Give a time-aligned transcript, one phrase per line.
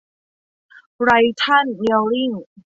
[1.03, 2.31] ไร้ท์ทันเน็ลลิ่ง